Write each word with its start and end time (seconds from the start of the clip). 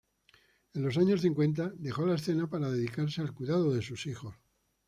En 0.73 0.81
los 0.81 0.97
años 0.97 1.21
cincuenta, 1.21 1.71
dejó 1.75 2.07
la 2.07 2.15
escena 2.15 2.49
para 2.49 2.71
dedicarse 2.71 3.21
al 3.21 3.33
cuidado 3.35 3.71
de 3.71 3.83
sus 3.83 4.07
hijos. 4.07 4.33